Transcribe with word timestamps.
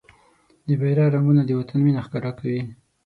د 0.65 0.67
بېرغ 0.81 1.07
رنګونه 1.15 1.41
د 1.45 1.51
وطن 1.59 1.79
مينه 1.85 2.01
ښکاره 2.05 2.31
کوي. 2.39 2.61